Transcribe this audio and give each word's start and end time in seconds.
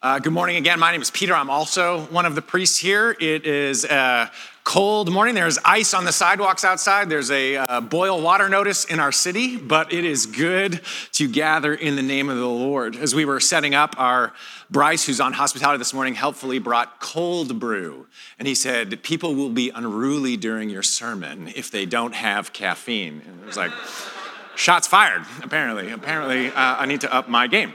Uh, 0.00 0.20
good 0.20 0.32
morning 0.32 0.54
again. 0.54 0.78
My 0.78 0.92
name 0.92 1.02
is 1.02 1.10
Peter. 1.10 1.34
I'm 1.34 1.50
also 1.50 2.02
one 2.02 2.24
of 2.24 2.36
the 2.36 2.40
priests 2.40 2.78
here. 2.78 3.16
It 3.18 3.44
is 3.44 3.84
a 3.84 4.30
cold 4.62 5.10
morning. 5.10 5.34
There's 5.34 5.58
ice 5.64 5.92
on 5.92 6.04
the 6.04 6.12
sidewalks 6.12 6.64
outside. 6.64 7.08
There's 7.08 7.32
a 7.32 7.56
uh, 7.56 7.80
boil 7.80 8.22
water 8.22 8.48
notice 8.48 8.84
in 8.84 9.00
our 9.00 9.10
city, 9.10 9.56
but 9.56 9.92
it 9.92 10.04
is 10.04 10.26
good 10.26 10.82
to 11.14 11.26
gather 11.28 11.74
in 11.74 11.96
the 11.96 12.02
name 12.02 12.28
of 12.28 12.36
the 12.36 12.46
Lord. 12.46 12.94
As 12.94 13.12
we 13.12 13.24
were 13.24 13.40
setting 13.40 13.74
up, 13.74 13.96
our 13.98 14.32
Bryce, 14.70 15.04
who's 15.04 15.18
on 15.18 15.32
hospitality 15.32 15.78
this 15.78 15.92
morning, 15.92 16.14
helpfully 16.14 16.60
brought 16.60 17.00
cold 17.00 17.58
brew. 17.58 18.06
And 18.38 18.46
he 18.46 18.54
said, 18.54 19.02
People 19.02 19.34
will 19.34 19.50
be 19.50 19.70
unruly 19.70 20.36
during 20.36 20.70
your 20.70 20.84
sermon 20.84 21.52
if 21.56 21.72
they 21.72 21.86
don't 21.86 22.14
have 22.14 22.52
caffeine. 22.52 23.20
And 23.26 23.40
it 23.40 23.46
was 23.46 23.56
like, 23.56 23.72
shots 24.54 24.86
fired, 24.86 25.24
apparently. 25.42 25.90
Apparently, 25.90 26.50
uh, 26.50 26.52
I 26.54 26.86
need 26.86 27.00
to 27.00 27.12
up 27.12 27.28
my 27.28 27.48
game. 27.48 27.74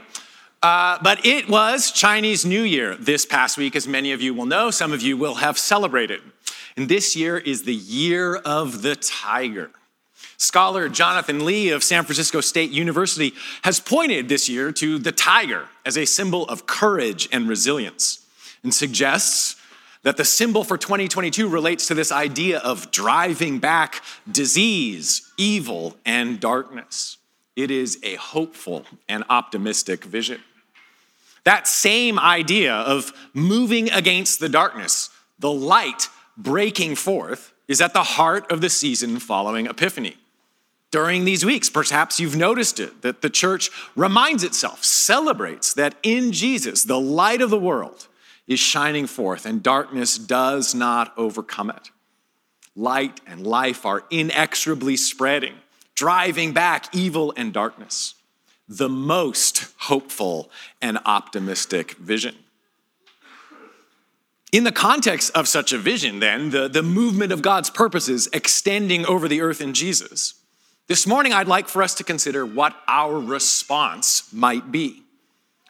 Uh, 0.64 0.96
but 1.02 1.26
it 1.26 1.46
was 1.46 1.90
Chinese 1.90 2.46
New 2.46 2.62
Year 2.62 2.94
this 2.94 3.26
past 3.26 3.58
week, 3.58 3.76
as 3.76 3.86
many 3.86 4.12
of 4.12 4.22
you 4.22 4.32
will 4.32 4.46
know. 4.46 4.70
Some 4.70 4.94
of 4.94 5.02
you 5.02 5.14
will 5.14 5.34
have 5.34 5.58
celebrated. 5.58 6.22
And 6.74 6.88
this 6.88 7.14
year 7.14 7.36
is 7.36 7.64
the 7.64 7.74
year 7.74 8.36
of 8.36 8.80
the 8.80 8.96
tiger. 8.96 9.70
Scholar 10.38 10.88
Jonathan 10.88 11.44
Lee 11.44 11.68
of 11.68 11.84
San 11.84 12.04
Francisco 12.04 12.40
State 12.40 12.70
University 12.70 13.34
has 13.60 13.78
pointed 13.78 14.30
this 14.30 14.48
year 14.48 14.72
to 14.72 14.98
the 14.98 15.12
tiger 15.12 15.68
as 15.84 15.98
a 15.98 16.06
symbol 16.06 16.46
of 16.46 16.64
courage 16.64 17.28
and 17.30 17.46
resilience 17.46 18.24
and 18.62 18.72
suggests 18.72 19.56
that 20.02 20.16
the 20.16 20.24
symbol 20.24 20.64
for 20.64 20.78
2022 20.78 21.46
relates 21.46 21.88
to 21.88 21.94
this 21.94 22.10
idea 22.10 22.58
of 22.60 22.90
driving 22.90 23.58
back 23.58 24.02
disease, 24.32 25.30
evil, 25.36 25.98
and 26.06 26.40
darkness. 26.40 27.18
It 27.54 27.70
is 27.70 27.98
a 28.02 28.14
hopeful 28.14 28.86
and 29.10 29.24
optimistic 29.28 30.04
vision. 30.04 30.40
That 31.44 31.68
same 31.68 32.18
idea 32.18 32.74
of 32.74 33.12
moving 33.34 33.90
against 33.90 34.40
the 34.40 34.48
darkness, 34.48 35.10
the 35.38 35.52
light 35.52 36.08
breaking 36.36 36.96
forth, 36.96 37.52
is 37.68 37.80
at 37.80 37.92
the 37.92 38.02
heart 38.02 38.50
of 38.50 38.60
the 38.60 38.70
season 38.70 39.18
following 39.18 39.66
Epiphany. 39.66 40.16
During 40.90 41.24
these 41.24 41.44
weeks, 41.44 41.68
perhaps 41.68 42.20
you've 42.20 42.36
noticed 42.36 42.78
it, 42.78 43.02
that 43.02 43.20
the 43.20 43.30
church 43.30 43.70
reminds 43.96 44.44
itself, 44.44 44.84
celebrates 44.84 45.74
that 45.74 45.96
in 46.02 46.32
Jesus, 46.32 46.84
the 46.84 47.00
light 47.00 47.42
of 47.42 47.50
the 47.50 47.58
world 47.58 48.06
is 48.46 48.60
shining 48.60 49.06
forth 49.06 49.44
and 49.44 49.62
darkness 49.62 50.16
does 50.16 50.74
not 50.74 51.12
overcome 51.16 51.70
it. 51.70 51.90
Light 52.76 53.20
and 53.26 53.46
life 53.46 53.84
are 53.84 54.04
inexorably 54.10 54.96
spreading, 54.96 55.54
driving 55.94 56.52
back 56.52 56.94
evil 56.94 57.32
and 57.36 57.52
darkness 57.52 58.14
the 58.68 58.88
most 58.88 59.66
hopeful 59.78 60.50
and 60.80 60.98
optimistic 61.04 61.92
vision. 61.92 62.34
In 64.52 64.64
the 64.64 64.72
context 64.72 65.32
of 65.34 65.48
such 65.48 65.72
a 65.72 65.78
vision, 65.78 66.20
then, 66.20 66.50
the, 66.50 66.68
the 66.68 66.82
movement 66.82 67.32
of 67.32 67.42
God's 67.42 67.70
purposes 67.70 68.28
extending 68.32 69.04
over 69.04 69.26
the 69.26 69.40
earth 69.40 69.60
in 69.60 69.74
Jesus, 69.74 70.34
this 70.86 71.06
morning 71.06 71.32
I'd 71.32 71.48
like 71.48 71.66
for 71.66 71.82
us 71.82 71.94
to 71.96 72.04
consider 72.04 72.46
what 72.46 72.76
our 72.86 73.18
response 73.18 74.32
might 74.32 74.70
be. 74.70 75.02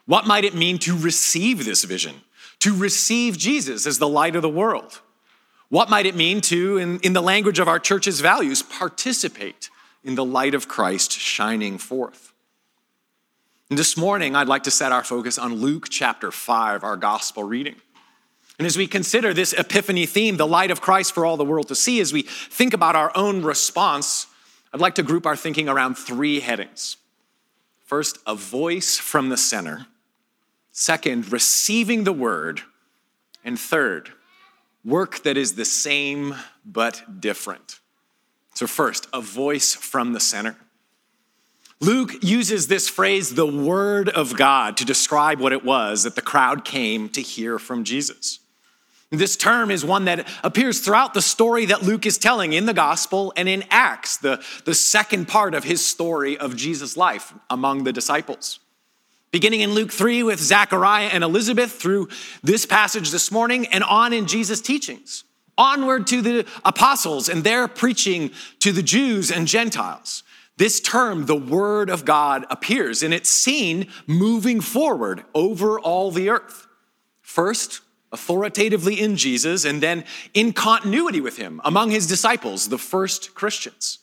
What 0.05 0.27
might 0.27 0.45
it 0.45 0.55
mean 0.55 0.79
to 0.81 0.97
receive 0.99 1.65
this 1.65 1.85
vision, 1.85 2.17
to 2.61 2.77
receive 2.77 3.39
Jesus 3.39 3.87
as 3.87 3.99
the 3.99 4.09
light 4.09 4.37
of 4.37 4.43
the 4.43 4.51
world? 4.51 5.01
What 5.71 5.89
might 5.89 6.05
it 6.05 6.15
mean 6.15 6.43
to, 6.43 6.77
in, 6.77 7.01
in 7.01 7.15
the 7.15 7.23
language 7.23 7.59
of 7.59 7.69
our 7.69 7.79
church's 7.79 8.21
values, 8.21 8.63
participate 8.63 9.71
in 10.05 10.15
the 10.15 10.25
light 10.25 10.55
of 10.55 10.69
Christ 10.69 11.13
shining 11.13 11.79
forth? 11.79 12.34
And 13.71 13.79
this 13.79 13.97
morning, 13.97 14.37
I'd 14.37 14.47
like 14.47 14.65
to 14.65 14.71
set 14.71 14.93
our 14.93 15.03
focus 15.03 15.39
on 15.39 15.55
Luke 15.55 15.89
chapter 15.89 16.31
5, 16.31 16.85
our 16.85 16.99
gospel 16.99 17.45
reading. 17.45 17.77
And 18.59 18.67
as 18.67 18.77
we 18.77 18.87
consider 18.87 19.33
this 19.33 19.55
epiphany 19.55 20.05
theme, 20.05 20.37
the 20.37 20.47
light 20.47 20.71
of 20.71 20.83
Christ 20.83 21.15
for 21.15 21.25
all 21.25 21.39
the 21.39 21.47
world 21.47 21.69
to 21.69 21.75
see, 21.75 21.99
as 22.01 22.13
we 22.13 22.23
think 22.23 22.75
about 22.75 22.95
our 22.95 23.11
own 23.17 23.43
response, 23.43 24.27
I'd 24.73 24.81
like 24.81 24.97
to 24.97 25.03
group 25.03 25.25
our 25.25 25.35
thinking 25.35 25.69
around 25.69 25.95
three 25.95 26.41
headings. 26.41 26.99
First, 27.87 28.19
a 28.27 28.35
voice 28.35 28.99
from 28.99 29.31
the 29.31 29.37
center. 29.39 29.87
Second, 30.71 31.33
receiving 31.33 32.05
the 32.05 32.13
word. 32.13 32.61
And 33.45 33.59
third, 33.59 34.11
work 34.85 35.23
that 35.23 35.39
is 35.39 35.55
the 35.55 35.65
same 35.65 36.35
but 36.67 37.21
different. 37.21 37.81
So, 38.55 38.67
first, 38.67 39.09
a 39.13 39.23
voice 39.23 39.75
from 39.75 40.13
the 40.13 40.21
center. 40.21 40.57
Luke 41.81 42.23
uses 42.23 42.67
this 42.67 42.89
phrase, 42.89 43.35
the 43.35 43.47
word 43.47 44.09
of 44.09 44.37
God, 44.37 44.77
to 44.79 44.85
describe 44.85 45.41
what 45.41 45.53
it 45.53 45.65
was 45.65 46.05
that 46.05 46.15
the 46.15 46.23
crowd 46.23 46.65
came 46.65 47.09
to 47.11 47.21
hear 47.21 47.59
from 47.59 47.85
Jesus. 47.85 48.39
This 49.11 49.37
term 49.37 49.71
is 49.71 49.85
one 49.85 50.07
that 50.07 50.27
appears 50.43 50.81
throughout 50.81 51.15
the 51.15 51.23
story 51.23 51.67
that 51.67 51.83
Luke 51.83 52.07
is 52.07 52.19
telling 52.19 52.53
in 52.53 52.67
the 52.67 52.75
gospel 52.75 53.33
and 53.37 53.49
in 53.49 53.65
Acts, 53.71 54.17
the, 54.17 54.43
the 54.65 54.75
second 54.75 55.29
part 55.29 55.55
of 55.55 55.65
his 55.65 55.85
story 55.85 56.37
of 56.37 56.57
Jesus' 56.57 56.97
life 56.97 57.33
among 57.51 57.85
the 57.85 57.93
disciples. 57.93 58.61
Beginning 59.31 59.61
in 59.61 59.73
Luke 59.73 59.93
3 59.93 60.23
with 60.23 60.41
Zachariah 60.41 61.09
and 61.13 61.25
Elizabeth 61.25 61.73
through 61.73 62.09
this 62.43 62.67
passage 62.67 63.11
this 63.11 63.31
morning 63.31 63.67
and 63.67 63.85
on 63.85 64.13
in 64.13 64.27
Jesus' 64.27 64.61
teachings. 64.61 65.25
Onward 65.57 66.07
to 66.09 66.21
the 66.21 66.47
apostles 66.65 67.29
and 67.29 67.45
their 67.45 67.69
preaching 67.69 68.31
to 68.61 68.73
the 68.73 68.83
Jews 68.83 69.31
and 69.31 69.47
Gentiles. 69.47 70.24
This 70.57 70.81
term, 70.81 71.27
the 71.27 71.37
Word 71.37 71.91
of 71.91 72.05
God, 72.05 72.47
appears 72.49 73.03
and 73.03 73.13
it's 73.13 73.29
seen 73.29 73.89
moving 74.07 74.61
forward 74.61 75.25
over 75.35 75.81
all 75.81 76.11
the 76.11 76.31
earth. 76.31 76.67
First, 77.21 77.81
authoritatively 78.13 79.01
in 79.01 79.17
Jesus, 79.17 79.65
and 79.65 79.83
then 79.83 80.05
in 80.35 80.53
continuity 80.53 81.21
with 81.21 81.37
him 81.37 81.61
among 81.65 81.91
his 81.91 82.07
disciples, 82.07 82.69
the 82.69 82.79
first 82.79 83.35
Christians. 83.35 83.99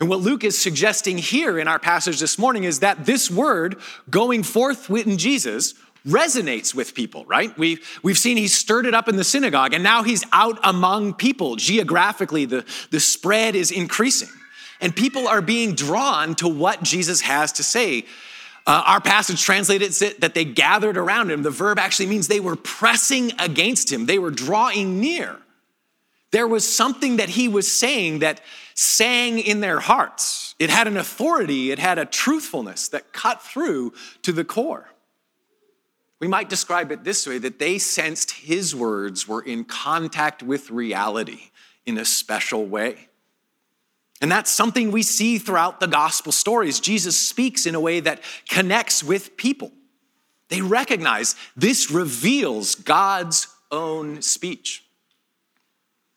And 0.00 0.08
what 0.08 0.20
Luke 0.20 0.42
is 0.42 0.58
suggesting 0.58 1.18
here 1.18 1.58
in 1.58 1.68
our 1.68 1.78
passage 1.78 2.18
this 2.18 2.38
morning 2.38 2.64
is 2.64 2.80
that 2.80 3.06
this 3.06 3.30
word 3.30 3.76
going 4.08 4.42
forth 4.42 4.90
in 4.90 5.18
Jesus 5.18 5.74
resonates 6.04 6.74
with 6.74 6.94
people, 6.94 7.24
right? 7.26 7.56
We've, 7.56 7.86
we've 8.02 8.18
seen 8.18 8.38
he 8.38 8.48
stirred 8.48 8.86
it 8.86 8.94
up 8.94 9.08
in 9.08 9.16
the 9.16 9.24
synagogue, 9.24 9.74
and 9.74 9.84
now 9.84 10.02
he's 10.02 10.24
out 10.32 10.58
among 10.64 11.14
people. 11.14 11.54
Geographically, 11.56 12.46
the, 12.46 12.64
the 12.90 12.98
spread 12.98 13.54
is 13.54 13.70
increasing 13.70 14.30
and 14.80 14.94
people 14.94 15.28
are 15.28 15.42
being 15.42 15.74
drawn 15.74 16.34
to 16.36 16.48
what 16.48 16.82
Jesus 16.82 17.20
has 17.22 17.52
to 17.52 17.62
say. 17.62 18.04
Uh, 18.66 18.82
our 18.86 19.00
passage 19.00 19.42
translated 19.42 20.00
it 20.02 20.20
that 20.20 20.34
they 20.34 20.44
gathered 20.44 20.96
around 20.96 21.30
him. 21.30 21.42
The 21.42 21.50
verb 21.50 21.78
actually 21.78 22.06
means 22.06 22.28
they 22.28 22.40
were 22.40 22.56
pressing 22.56 23.32
against 23.38 23.90
him, 23.90 24.06
they 24.06 24.18
were 24.18 24.30
drawing 24.30 25.00
near. 25.00 25.36
There 26.32 26.46
was 26.46 26.66
something 26.66 27.16
that 27.16 27.30
he 27.30 27.48
was 27.48 27.70
saying 27.70 28.20
that 28.20 28.40
sang 28.74 29.40
in 29.40 29.60
their 29.60 29.80
hearts. 29.80 30.54
It 30.60 30.70
had 30.70 30.86
an 30.86 30.96
authority, 30.96 31.72
it 31.72 31.78
had 31.78 31.98
a 31.98 32.06
truthfulness 32.06 32.88
that 32.88 33.12
cut 33.12 33.42
through 33.42 33.94
to 34.22 34.32
the 34.32 34.44
core. 34.44 34.88
We 36.20 36.28
might 36.28 36.50
describe 36.50 36.92
it 36.92 37.02
this 37.02 37.26
way 37.26 37.38
that 37.38 37.58
they 37.58 37.78
sensed 37.78 38.30
his 38.30 38.76
words 38.76 39.26
were 39.26 39.42
in 39.42 39.64
contact 39.64 40.42
with 40.42 40.70
reality 40.70 41.50
in 41.86 41.98
a 41.98 42.04
special 42.04 42.66
way. 42.66 43.08
And 44.20 44.30
that's 44.30 44.50
something 44.50 44.90
we 44.90 45.02
see 45.02 45.38
throughout 45.38 45.80
the 45.80 45.86
gospel 45.86 46.32
stories. 46.32 46.78
Jesus 46.78 47.16
speaks 47.16 47.64
in 47.64 47.74
a 47.74 47.80
way 47.80 48.00
that 48.00 48.20
connects 48.48 49.02
with 49.02 49.36
people. 49.36 49.72
They 50.48 50.60
recognize 50.60 51.36
this 51.56 51.90
reveals 51.90 52.74
God's 52.74 53.48
own 53.70 54.20
speech. 54.20 54.84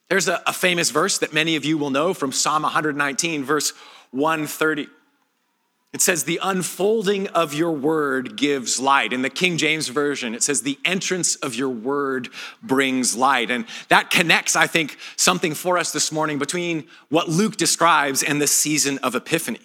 There's 0.08 0.28
a, 0.28 0.42
a, 0.46 0.52
famous 0.52 0.90
verse 0.90 1.18
that 1.18 1.32
many 1.32 1.56
of 1.56 1.64
you 1.64 1.78
will 1.78 1.90
know 1.90 2.12
from 2.12 2.30
Psalm 2.30 2.62
119, 2.62 3.42
verse 3.44 3.72
130. 4.10 4.88
It 5.94 6.02
says, 6.02 6.24
The 6.24 6.40
unfolding 6.42 7.28
of 7.28 7.54
your 7.54 7.70
word 7.70 8.36
gives 8.36 8.80
light. 8.80 9.12
In 9.12 9.22
the 9.22 9.30
King 9.30 9.56
James 9.56 9.86
Version, 9.86 10.34
it 10.34 10.42
says, 10.42 10.62
The 10.62 10.76
entrance 10.84 11.36
of 11.36 11.54
your 11.54 11.68
word 11.68 12.30
brings 12.64 13.16
light. 13.16 13.48
And 13.48 13.64
that 13.88 14.10
connects, 14.10 14.56
I 14.56 14.66
think, 14.66 14.98
something 15.14 15.54
for 15.54 15.78
us 15.78 15.92
this 15.92 16.10
morning 16.10 16.40
between 16.40 16.88
what 17.10 17.28
Luke 17.28 17.56
describes 17.56 18.24
and 18.24 18.42
the 18.42 18.48
season 18.48 18.98
of 18.98 19.14
Epiphany. 19.14 19.60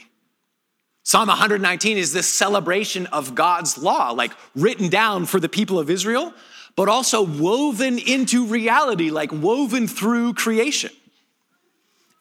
Psalm 1.04 1.30
119 1.30 1.98
is 1.98 2.14
this 2.14 2.28
celebration 2.32 3.08
of 3.08 3.34
God's 3.34 3.80
law, 3.80 4.12
like 4.12 4.32
written 4.56 4.88
down 4.88 5.26
for 5.26 5.40
the 5.40 5.50
people 5.50 5.80
of 5.80 5.90
Israel, 5.90 6.32
but 6.76 6.88
also 6.88 7.24
woven 7.24 7.98
into 7.98 8.46
reality, 8.46 9.10
like 9.10 9.32
woven 9.32 9.88
through 9.88 10.36
creation. 10.36 10.92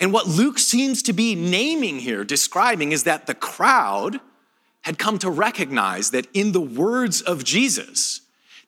And 0.00 0.12
what 0.12 0.26
Luke 0.26 0.58
seems 0.58 1.02
to 1.04 1.12
be 1.12 1.34
naming 1.34 1.98
here, 1.98 2.24
describing, 2.24 2.92
is 2.92 3.04
that 3.04 3.26
the 3.26 3.34
crowd 3.34 4.20
had 4.82 4.98
come 4.98 5.18
to 5.18 5.30
recognize 5.30 6.10
that 6.10 6.26
in 6.32 6.52
the 6.52 6.60
words 6.60 7.20
of 7.20 7.44
Jesus, 7.44 8.20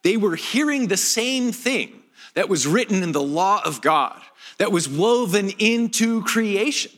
they 0.02 0.16
were 0.16 0.36
hearing 0.36 0.88
the 0.88 0.96
same 0.96 1.52
thing 1.52 2.02
that 2.34 2.48
was 2.48 2.66
written 2.66 3.02
in 3.02 3.12
the 3.12 3.22
law 3.22 3.60
of 3.64 3.80
God, 3.80 4.20
that 4.58 4.72
was 4.72 4.88
woven 4.88 5.50
into 5.58 6.22
creation. 6.22 6.92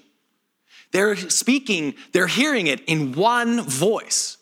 They're 0.93 1.17
speaking, 1.17 1.94
they're 2.12 2.26
hearing 2.26 2.67
it 2.67 2.81
in 2.84 3.12
one 3.12 3.61
voice, 3.62 4.37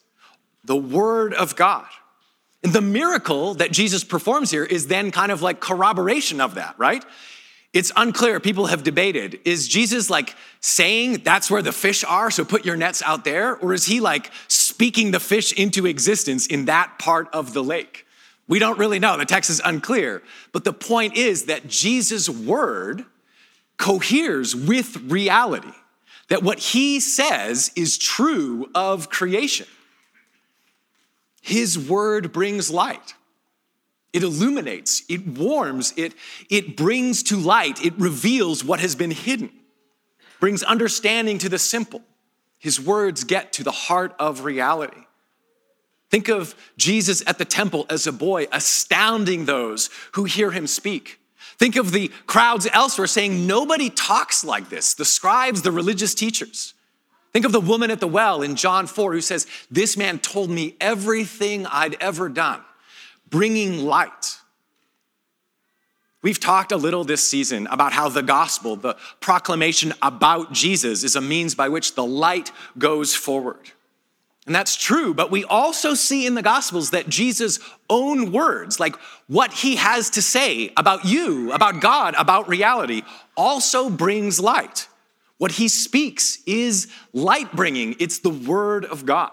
the 0.65 0.77
word 0.77 1.33
of 1.35 1.57
God. 1.57 1.87
And 2.63 2.73
the 2.73 2.81
miracle 2.81 3.55
that 3.55 3.71
Jesus 3.71 4.05
performs 4.05 4.51
here 4.51 4.65
is 4.65 4.89
then 4.89 5.11
kind 5.11 5.33
of 5.33 5.43
like 5.43 5.61
corroboration 5.61 6.41
of 6.41 6.57
that, 6.57 6.75
right? 6.79 7.05
It's 7.73 7.93
unclear. 7.95 8.41
People 8.41 8.67
have 8.67 8.83
debated. 8.83 9.41
Is 9.45 9.69
Jesus 9.69 10.11
like 10.11 10.35
saying 10.61 11.23
that's 11.23 11.51
where 11.51 11.63
the 11.63 11.73
fish 11.73 12.03
are, 12.03 12.31
so 12.31 12.45
put 12.45 12.65
your 12.65 12.77
nets 12.77 13.01
out 13.03 13.25
there? 13.25 13.57
Or 13.57 13.73
is 13.73 13.87
he 13.87 14.01
like 14.01 14.33
speaking 14.49 15.13
the 15.13 15.21
fish 15.21 15.53
into 15.53 15.87
existence 15.87 16.47
in 16.47 16.65
that 16.65 16.99
part 16.99 17.29
of 17.33 17.53
the 17.53 17.63
lake? 17.63 18.07
We 18.49 18.59
don't 18.59 18.79
really 18.79 18.99
know. 18.99 19.17
The 19.17 19.25
text 19.25 19.49
is 19.51 19.63
unclear. 19.65 20.23
But 20.51 20.65
the 20.65 20.73
point 20.73 21.17
is 21.17 21.45
that 21.45 21.69
Jesus' 21.69 22.29
word 22.29 23.05
coheres 23.77 24.57
with 24.57 24.97
reality, 25.05 25.73
that 26.29 26.43
what 26.43 26.59
he 26.59 26.99
says 26.99 27.71
is 27.77 27.97
true 27.97 28.69
of 28.75 29.09
creation. 29.09 29.69
His 31.41 31.79
word 31.79 32.33
brings 32.33 32.71
light. 32.71 33.15
It 34.13 34.23
illuminates, 34.23 35.03
it 35.09 35.27
warms, 35.27 35.95
it, 35.97 36.15
it 36.49 36.77
brings 36.77 37.23
to 37.25 37.37
light, 37.37 37.85
it 37.85 37.95
reveals 37.97 38.65
what 38.65 38.81
has 38.81 38.97
been 38.97 39.13
hidden, 39.13 39.51
brings 40.41 40.63
understanding 40.63 41.39
to 41.39 41.49
the 41.49 41.59
simple. 41.59 42.03
His 42.59 42.81
words 42.81 43.25
get 43.25 43.53
to 43.55 43.65
the 43.65 43.71
heart 43.71 44.15
of 44.19 44.45
reality. 44.45 45.07
Think 46.11 46.29
of 46.29 46.57
Jesus 46.77 47.23
at 47.27 47.39
the 47.39 47.45
temple 47.45 47.87
as 47.89 48.07
a 48.07 48.13
boy, 48.13 48.49
astounding 48.51 49.45
those 49.45 49.91
who 50.13 50.25
hear 50.25 50.51
him 50.51 50.67
speak. 50.67 51.21
Think 51.57 51.77
of 51.77 51.93
the 51.93 52.09
crowds 52.27 52.67
elsewhere 52.73 53.07
saying, 53.07 53.47
Nobody 53.47 53.91
talks 53.91 54.43
like 54.43 54.71
this, 54.71 54.95
the 54.95 55.05
scribes, 55.05 55.63
the 55.63 55.71
religious 55.71 56.15
teachers. 56.15 56.75
Think 57.33 57.45
of 57.45 57.53
the 57.53 57.61
woman 57.61 57.91
at 57.91 58.01
the 58.01 58.09
well 58.09 58.43
in 58.43 58.57
John 58.57 58.87
4 58.87 59.13
who 59.13 59.21
says, 59.21 59.47
This 59.71 59.97
man 59.97 60.19
told 60.19 60.51
me 60.51 60.75
everything 60.81 61.67
I'd 61.67 61.97
ever 62.01 62.29
done, 62.29 62.61
bringing 63.31 63.85
light. 63.85 64.37
We've 66.23 66.41
talked 66.41 66.71
a 66.71 66.77
little 66.77 67.05
this 67.05 67.27
season 67.27 67.67
about 67.69 67.93
how 67.93 68.11
the 68.11 68.23
gospel, 68.23 68.77
the 68.77 68.97
proclamation 69.21 69.95
about 70.03 70.53
Jesus, 70.53 71.03
is 71.03 71.17
a 71.17 71.21
means 71.21 71.55
by 71.55 71.71
which 71.71 71.95
the 71.95 72.05
light 72.05 72.53
goes 72.77 73.15
forward. 73.15 73.71
And 74.47 74.55
that's 74.55 74.75
true, 74.75 75.15
but 75.15 75.31
we 75.31 75.45
also 75.45 75.95
see 75.95 76.27
in 76.27 76.35
the 76.35 76.43
Gospels 76.43 76.91
that 76.91 77.09
Jesus' 77.09 77.61
own 77.89 78.33
words, 78.33 78.81
like 78.81 78.97
what 79.29 79.53
he 79.53 79.77
has 79.77 80.11
to 80.11 80.23
say 80.23 80.73
about 80.77 81.05
you, 81.05 81.53
about 81.53 81.81
God, 81.81 82.15
about 82.19 82.49
reality, 82.49 83.03
also 83.37 83.89
brings 83.89 84.41
light. 84.41 84.89
What 85.39 85.53
he 85.53 85.69
speaks 85.69 86.39
is 86.47 86.89
light 87.13 87.53
bringing, 87.55 87.97
it's 87.99 88.19
the 88.19 88.31
word 88.31 88.85
of 88.85 89.07
God. 89.07 89.33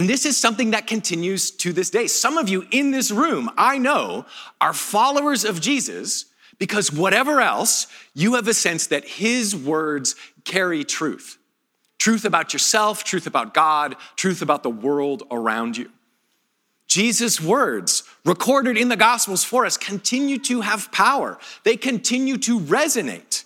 And 0.00 0.08
this 0.08 0.24
is 0.24 0.38
something 0.38 0.70
that 0.70 0.86
continues 0.86 1.50
to 1.50 1.74
this 1.74 1.90
day. 1.90 2.06
Some 2.06 2.38
of 2.38 2.48
you 2.48 2.66
in 2.70 2.90
this 2.90 3.10
room, 3.10 3.50
I 3.58 3.76
know, 3.76 4.24
are 4.58 4.72
followers 4.72 5.44
of 5.44 5.60
Jesus 5.60 6.24
because 6.58 6.90
whatever 6.90 7.42
else, 7.42 7.86
you 8.14 8.36
have 8.36 8.48
a 8.48 8.54
sense 8.54 8.86
that 8.86 9.04
his 9.04 9.54
words 9.54 10.16
carry 10.46 10.84
truth 10.84 11.36
truth 11.98 12.24
about 12.24 12.54
yourself, 12.54 13.04
truth 13.04 13.26
about 13.26 13.52
God, 13.52 13.94
truth 14.16 14.40
about 14.40 14.62
the 14.62 14.70
world 14.70 15.22
around 15.30 15.76
you. 15.76 15.90
Jesus' 16.86 17.38
words, 17.38 18.02
recorded 18.24 18.78
in 18.78 18.88
the 18.88 18.96
Gospels 18.96 19.44
for 19.44 19.66
us, 19.66 19.76
continue 19.76 20.38
to 20.38 20.62
have 20.62 20.90
power. 20.92 21.38
They 21.62 21.76
continue 21.76 22.38
to 22.38 22.58
resonate 22.58 23.44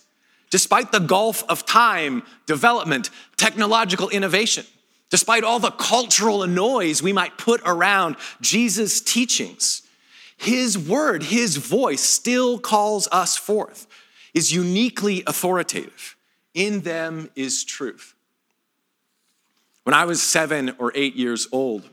despite 0.51 0.93
the 0.93 0.99
gulf 0.99 1.43
of 1.49 1.65
time, 1.65 2.23
development, 2.45 3.09
technological 3.35 4.07
innovation, 4.07 4.65
despite 5.09 5.43
all 5.43 5.59
the 5.59 5.71
cultural 5.71 6.45
noise 6.47 7.01
we 7.01 7.13
might 7.13 7.37
put 7.37 7.61
around 7.65 8.15
Jesus' 8.41 9.01
teachings. 9.01 9.81
His 10.37 10.77
word, 10.77 11.23
his 11.23 11.57
voice 11.57 12.01
still 12.01 12.59
calls 12.59 13.07
us 13.11 13.37
forth, 13.37 13.87
is 14.33 14.51
uniquely 14.51 15.23
authoritative. 15.25 16.17
In 16.53 16.81
them 16.81 17.29
is 17.35 17.63
truth. 17.63 18.13
When 19.83 19.93
I 19.93 20.05
was 20.05 20.21
seven 20.21 20.75
or 20.79 20.91
eight 20.95 21.15
years 21.15 21.47
old, 21.51 21.87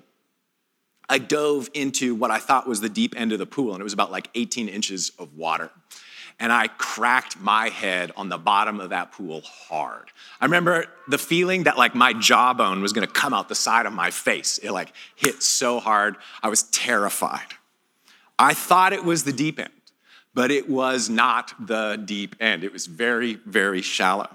I 1.09 1.19
dove 1.19 1.69
into 1.75 2.15
what 2.15 2.31
I 2.31 2.39
thought 2.39 2.67
was 2.67 2.81
the 2.81 2.89
deep 2.89 3.15
end 3.17 3.33
of 3.33 3.39
the 3.39 3.47
pool, 3.47 3.73
and 3.73 3.81
it 3.81 3.85
was 3.85 3.93
about 3.93 4.11
like 4.11 4.31
18 4.35 4.69
inches 4.69 5.13
of 5.19 5.37
water. 5.37 5.71
And 6.41 6.53
I 6.53 6.69
cracked 6.69 7.41
my 7.41 7.69
head 7.69 8.13
on 8.17 8.29
the 8.29 8.39
bottom 8.39 8.81
of 8.81 8.91
that 8.91 9.13
pool 9.13 9.43
hard. 9.43 10.09
I 10.41 10.47
remember 10.47 10.87
the 11.09 11.19
feeling 11.19 11.65
that 11.65 11.79
like 11.79 11.95
my 11.95 12.13
jawbone 12.13 12.83
was 12.83 12.93
gonna 12.93 13.07
come 13.07 13.33
out 13.33 13.49
the 13.49 13.55
side 13.55 13.87
of 13.87 13.93
my 13.93 14.11
face. 14.11 14.59
It 14.59 14.73
like 14.73 14.93
hit 15.15 15.43
so 15.43 15.79
hard, 15.79 16.17
I 16.43 16.49
was 16.49 16.65
terrified. 16.65 17.55
I 18.39 18.55
thought 18.55 18.93
it 18.93 19.05
was 19.05 19.25
the 19.25 19.33
deep 19.33 19.61
end, 19.61 19.71
but 20.35 20.51
it 20.51 20.69
was 20.69 21.09
not 21.09 21.55
the 21.65 22.01
deep 22.05 22.35
end. 22.41 22.65
It 22.65 22.73
was 22.73 22.87
very, 22.87 23.35
very 23.47 23.83
shallow. 23.83 24.31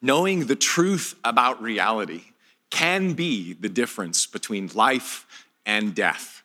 Knowing 0.00 0.46
the 0.46 0.56
truth 0.56 1.14
about 1.24 1.62
reality 1.62 2.22
can 2.70 3.12
be 3.12 3.52
the 3.52 3.68
difference 3.68 4.26
between 4.26 4.70
life 4.74 5.26
and 5.64 5.94
death, 5.94 6.42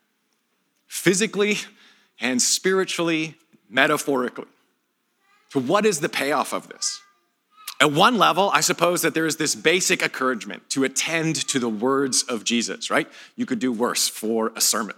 physically 0.88 1.58
and 2.20 2.42
spiritually, 2.42 3.36
metaphorically. 3.70 4.46
So, 5.50 5.60
what 5.60 5.86
is 5.86 6.00
the 6.00 6.10
payoff 6.10 6.54
of 6.54 6.68
this? 6.70 7.02
At 7.82 7.92
one 7.92 8.18
level, 8.18 8.50
I 8.54 8.60
suppose 8.62 9.02
that 9.04 9.14
there 9.14 9.26
is 9.26 9.38
this 9.38 9.56
basic 9.56 10.02
encouragement 10.02 10.70
to 10.72 10.84
attend 10.84 11.36
to 11.48 11.60
the 11.60 11.70
words 11.70 12.24
of 12.24 12.44
Jesus, 12.44 12.92
right? 12.92 13.08
You 13.38 13.46
could 13.46 13.60
do 13.60 13.72
worse 13.72 14.10
for 14.10 14.52
a 14.56 14.62
sermon. 14.62 14.96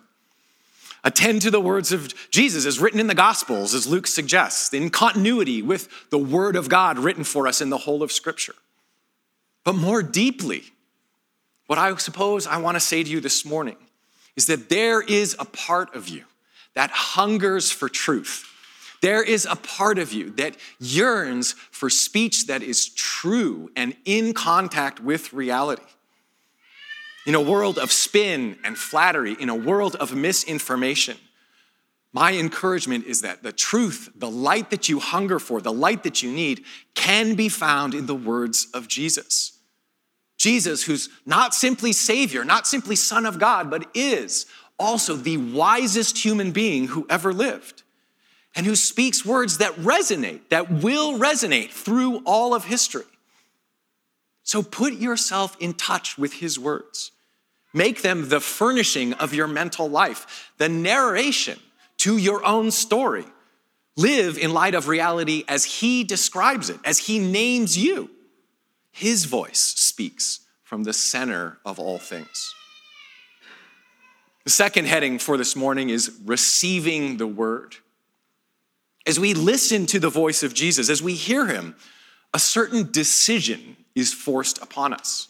Attend 1.03 1.43
to 1.43 1.51
the 1.51 1.61
words 1.61 1.91
of 1.91 2.13
Jesus 2.31 2.65
as 2.65 2.79
written 2.79 2.99
in 2.99 3.07
the 3.07 3.15
Gospels, 3.15 3.73
as 3.73 3.87
Luke 3.87 4.07
suggests, 4.07 4.73
in 4.73 4.89
continuity 4.89 5.61
with 5.61 6.09
the 6.09 6.17
Word 6.17 6.55
of 6.55 6.69
God 6.69 6.99
written 6.99 7.23
for 7.23 7.47
us 7.47 7.61
in 7.61 7.69
the 7.69 7.77
whole 7.77 8.03
of 8.03 8.11
Scripture. 8.11 8.55
But 9.63 9.75
more 9.75 10.01
deeply, 10.01 10.63
what 11.67 11.79
I 11.79 11.95
suppose 11.97 12.47
I 12.47 12.57
want 12.57 12.75
to 12.75 12.79
say 12.79 13.03
to 13.03 13.09
you 13.09 13.19
this 13.19 13.45
morning 13.45 13.77
is 14.35 14.47
that 14.47 14.69
there 14.69 15.01
is 15.01 15.35
a 15.39 15.45
part 15.45 15.95
of 15.95 16.07
you 16.07 16.23
that 16.73 16.89
hungers 16.91 17.71
for 17.71 17.89
truth. 17.89 18.50
There 19.01 19.23
is 19.23 19.45
a 19.45 19.55
part 19.55 19.97
of 19.97 20.13
you 20.13 20.29
that 20.31 20.55
yearns 20.79 21.53
for 21.71 21.89
speech 21.89 22.47
that 22.47 22.61
is 22.61 22.89
true 22.89 23.71
and 23.75 23.95
in 24.05 24.33
contact 24.33 24.99
with 24.99 25.33
reality. 25.33 25.83
In 27.25 27.35
a 27.35 27.41
world 27.41 27.77
of 27.77 27.91
spin 27.91 28.57
and 28.63 28.77
flattery, 28.77 29.35
in 29.39 29.49
a 29.49 29.55
world 29.55 29.95
of 29.95 30.15
misinformation, 30.15 31.17
my 32.13 32.33
encouragement 32.33 33.05
is 33.05 33.21
that 33.21 33.41
the 33.41 33.53
truth, 33.53 34.09
the 34.15 34.29
light 34.29 34.69
that 34.69 34.89
you 34.89 34.99
hunger 34.99 35.39
for, 35.39 35.61
the 35.61 35.71
light 35.71 36.03
that 36.03 36.21
you 36.21 36.31
need, 36.31 36.65
can 36.93 37.35
be 37.35 37.47
found 37.47 37.93
in 37.93 38.05
the 38.05 38.15
words 38.15 38.67
of 38.73 38.87
Jesus. 38.87 39.59
Jesus, 40.37 40.83
who's 40.83 41.09
not 41.25 41.53
simply 41.53 41.93
Savior, 41.93 42.43
not 42.43 42.67
simply 42.67 42.95
Son 42.95 43.25
of 43.25 43.39
God, 43.39 43.69
but 43.69 43.85
is 43.93 44.45
also 44.77 45.15
the 45.15 45.37
wisest 45.37 46.17
human 46.17 46.51
being 46.51 46.87
who 46.87 47.05
ever 47.09 47.31
lived, 47.31 47.80
and 48.55 48.65
who 48.65 48.75
speaks 48.75 49.25
words 49.25 49.59
that 49.59 49.73
resonate, 49.75 50.41
that 50.49 50.69
will 50.69 51.17
resonate 51.17 51.69
through 51.69 52.21
all 52.25 52.53
of 52.53 52.65
history. 52.65 53.05
So 54.43 54.61
put 54.61 54.93
yourself 54.93 55.55
in 55.59 55.73
touch 55.73 56.17
with 56.17 56.33
his 56.33 56.59
words. 56.59 57.11
Make 57.73 58.01
them 58.01 58.27
the 58.27 58.41
furnishing 58.41 59.13
of 59.13 59.33
your 59.33 59.47
mental 59.47 59.89
life, 59.89 60.51
the 60.57 60.67
narration 60.67 61.59
to 61.97 62.17
your 62.17 62.43
own 62.43 62.71
story. 62.71 63.25
Live 63.95 64.37
in 64.37 64.53
light 64.53 64.75
of 64.75 64.87
reality 64.87 65.43
as 65.47 65.63
he 65.63 66.03
describes 66.03 66.69
it, 66.69 66.79
as 66.83 66.97
he 66.97 67.19
names 67.19 67.77
you. 67.77 68.09
His 68.91 69.25
voice 69.25 69.59
speaks 69.59 70.41
from 70.63 70.83
the 70.83 70.93
center 70.93 71.59
of 71.65 71.79
all 71.79 71.97
things. 71.97 72.53
The 74.43 74.49
second 74.49 74.87
heading 74.87 75.19
for 75.19 75.37
this 75.37 75.55
morning 75.55 75.89
is 75.89 76.19
receiving 76.25 77.17
the 77.17 77.27
word. 77.27 77.75
As 79.05 79.19
we 79.19 79.33
listen 79.33 79.85
to 79.87 79.99
the 79.99 80.09
voice 80.09 80.43
of 80.43 80.53
Jesus, 80.53 80.89
as 80.89 81.01
we 81.01 81.15
hear 81.15 81.47
him, 81.47 81.75
a 82.33 82.39
certain 82.39 82.91
decision 82.91 83.77
is 83.95 84.13
forced 84.13 84.61
upon 84.61 84.93
us. 84.93 85.27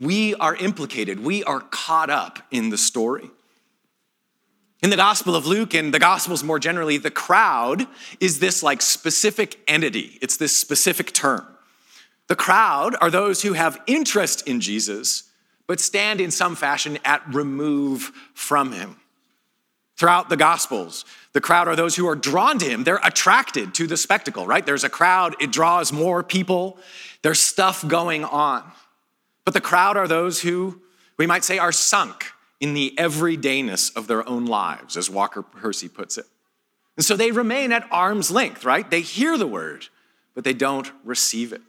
We 0.00 0.34
are 0.34 0.56
implicated, 0.56 1.20
we 1.20 1.44
are 1.44 1.60
caught 1.60 2.10
up 2.10 2.40
in 2.50 2.70
the 2.70 2.78
story. 2.78 3.30
In 4.82 4.90
the 4.90 4.96
Gospel 4.96 5.34
of 5.34 5.46
Luke 5.46 5.72
and 5.72 5.94
the 5.94 5.98
Gospels 5.98 6.44
more 6.44 6.58
generally, 6.58 6.98
the 6.98 7.10
crowd 7.10 7.86
is 8.20 8.38
this 8.38 8.62
like 8.62 8.82
specific 8.82 9.58
entity, 9.66 10.18
it's 10.20 10.36
this 10.36 10.54
specific 10.54 11.12
term. 11.12 11.46
The 12.26 12.36
crowd 12.36 12.96
are 13.00 13.10
those 13.10 13.42
who 13.42 13.52
have 13.52 13.80
interest 13.86 14.46
in 14.46 14.60
Jesus, 14.60 15.30
but 15.66 15.80
stand 15.80 16.20
in 16.20 16.30
some 16.30 16.56
fashion 16.56 16.98
at 17.04 17.22
remove 17.32 18.12
from 18.34 18.72
him. 18.72 18.96
Throughout 19.96 20.28
the 20.28 20.36
Gospels, 20.36 21.04
the 21.34 21.40
crowd 21.40 21.68
are 21.68 21.76
those 21.76 21.96
who 21.96 22.08
are 22.08 22.14
drawn 22.14 22.58
to 22.60 22.64
him. 22.64 22.84
They're 22.84 23.00
attracted 23.02 23.74
to 23.74 23.86
the 23.86 23.96
spectacle, 23.96 24.46
right? 24.46 24.64
There's 24.64 24.84
a 24.84 24.88
crowd, 24.88 25.34
it 25.40 25.50
draws 25.50 25.92
more 25.92 26.22
people, 26.22 26.78
there's 27.22 27.40
stuff 27.40 27.86
going 27.86 28.24
on. 28.24 28.62
But 29.44 29.52
the 29.52 29.60
crowd 29.60 29.96
are 29.96 30.08
those 30.08 30.40
who 30.40 30.80
we 31.18 31.26
might 31.26 31.44
say 31.44 31.58
are 31.58 31.72
sunk 31.72 32.26
in 32.60 32.72
the 32.72 32.94
everydayness 32.96 33.94
of 33.96 34.06
their 34.06 34.26
own 34.28 34.46
lives, 34.46 34.96
as 34.96 35.10
Walker 35.10 35.42
Percy 35.42 35.88
puts 35.88 36.16
it. 36.16 36.26
And 36.96 37.04
so 37.04 37.16
they 37.16 37.32
remain 37.32 37.72
at 37.72 37.86
arm's 37.90 38.30
length, 38.30 38.64
right? 38.64 38.88
They 38.88 39.00
hear 39.00 39.36
the 39.36 39.46
word, 39.46 39.88
but 40.34 40.44
they 40.44 40.54
don't 40.54 40.90
receive 41.02 41.52
it. 41.52 41.62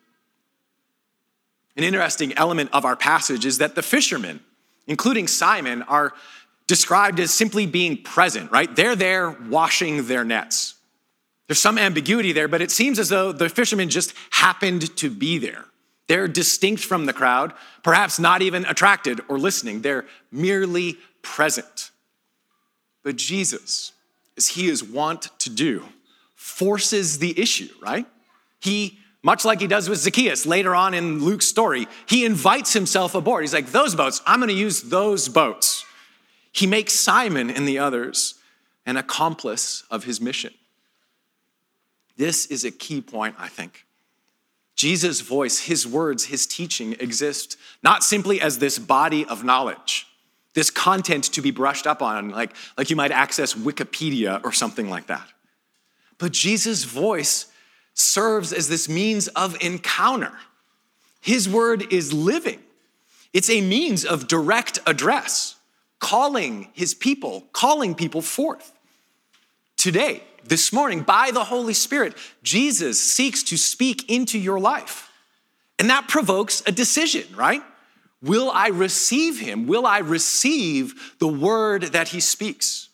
An 1.75 1.83
interesting 1.83 2.33
element 2.33 2.69
of 2.71 2.85
our 2.85 2.95
passage 2.95 3.45
is 3.45 3.57
that 3.57 3.73
the 3.73 3.81
fishermen, 3.81 4.41
including 4.85 5.27
Simon, 5.27 5.81
are 5.83 6.13
described 6.67 7.19
as 7.19 7.31
simply 7.31 7.65
being 7.65 8.01
present, 8.01 8.51
right? 8.51 8.73
They're 8.75 8.95
there 8.95 9.29
washing 9.29 10.07
their 10.07 10.23
nets. 10.23 10.75
There's 11.47 11.59
some 11.59 11.77
ambiguity 11.77 12.31
there, 12.31 12.47
but 12.47 12.61
it 12.61 12.71
seems 12.71 12.97
as 12.97 13.09
though 13.09 13.31
the 13.31 13.49
fishermen 13.49 13.89
just 13.89 14.13
happened 14.31 14.95
to 14.97 15.09
be 15.09 15.37
there. 15.37 15.65
They're 16.07 16.27
distinct 16.27 16.83
from 16.83 17.05
the 17.05 17.13
crowd, 17.13 17.53
perhaps 17.83 18.19
not 18.19 18.41
even 18.41 18.65
attracted 18.65 19.21
or 19.27 19.39
listening. 19.39 19.81
They're 19.81 20.05
merely 20.31 20.97
present. 21.21 21.91
But 23.03 23.15
Jesus, 23.15 23.91
as 24.37 24.49
he 24.49 24.67
is 24.67 24.83
wont 24.83 25.29
to 25.39 25.49
do, 25.49 25.85
forces 26.35 27.19
the 27.19 27.39
issue, 27.39 27.69
right? 27.81 28.05
He, 28.59 28.99
much 29.23 29.45
like 29.45 29.61
he 29.61 29.67
does 29.67 29.89
with 29.89 29.99
Zacchaeus 29.99 30.45
later 30.45 30.75
on 30.75 30.93
in 30.93 31.23
Luke's 31.23 31.47
story, 31.47 31.87
he 32.07 32.25
invites 32.25 32.73
himself 32.73 33.15
aboard. 33.15 33.43
He's 33.43 33.53
like, 33.53 33.67
Those 33.67 33.95
boats, 33.95 34.21
I'm 34.25 34.39
gonna 34.39 34.53
use 34.53 34.81
those 34.83 35.27
boats. 35.27 35.84
He 36.55 36.67
makes 36.67 36.93
Simon 36.93 37.49
and 37.49 37.67
the 37.67 37.79
others 37.79 38.35
an 38.85 38.95
accomplice 38.95 39.83
of 39.91 40.05
his 40.05 40.21
mission. 40.21 40.53
This 42.15 42.45
is 42.45 42.63
a 42.63 42.71
key 42.71 43.01
point, 43.01 43.35
I 43.37 43.49
think. 43.49 43.85
Jesus' 44.77 45.19
voice, 45.19 45.59
his 45.59 45.85
words, 45.85 46.27
his 46.27 46.47
teaching 46.47 46.93
exist 46.93 47.57
not 47.83 48.05
simply 48.05 48.39
as 48.39 48.59
this 48.59 48.79
body 48.79 49.25
of 49.25 49.43
knowledge, 49.43 50.07
this 50.53 50.69
content 50.69 51.25
to 51.25 51.41
be 51.41 51.51
brushed 51.51 51.85
up 51.85 52.01
on, 52.01 52.29
like, 52.29 52.55
like 52.77 52.89
you 52.89 52.95
might 52.95 53.11
access 53.11 53.53
Wikipedia 53.53 54.41
or 54.45 54.53
something 54.53 54.89
like 54.89 55.07
that. 55.07 55.27
But 56.19 56.31
Jesus' 56.31 56.85
voice 56.85 57.47
serves 57.93 58.53
as 58.53 58.69
this 58.69 58.87
means 58.87 59.27
of 59.27 59.61
encounter. 59.61 60.31
His 61.19 61.49
word 61.49 61.91
is 61.91 62.13
living, 62.13 62.61
it's 63.33 63.49
a 63.49 63.59
means 63.59 64.05
of 64.05 64.29
direct 64.29 64.79
address, 64.87 65.54
calling 65.99 66.69
his 66.73 66.93
people, 66.93 67.45
calling 67.51 67.95
people 67.95 68.21
forth. 68.21 68.71
Today, 69.77 70.23
this 70.43 70.71
morning, 70.71 71.01
by 71.01 71.31
the 71.31 71.43
Holy 71.43 71.73
Spirit, 71.73 72.15
Jesus 72.43 73.01
seeks 73.01 73.43
to 73.43 73.57
speak 73.57 74.09
into 74.09 74.37
your 74.37 74.59
life. 74.59 75.11
And 75.79 75.89
that 75.89 76.07
provokes 76.07 76.63
a 76.65 76.71
decision, 76.71 77.35
right? 77.35 77.61
Will 78.21 78.49
I 78.49 78.67
receive 78.67 79.39
him? 79.39 79.67
Will 79.67 79.85
I 79.85 79.99
receive 79.99 81.15
the 81.19 81.27
word 81.27 81.83
that 81.93 82.09
he 82.09 82.19
speaks? 82.19 82.89